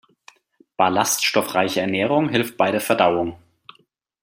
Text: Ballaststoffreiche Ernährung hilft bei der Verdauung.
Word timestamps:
Ballaststoffreiche 0.77 1.81
Ernährung 1.81 2.29
hilft 2.29 2.57
bei 2.57 2.71
der 2.71 2.81
Verdauung. 2.81 3.37